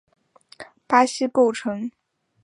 [0.87, 1.91] 巴西构成。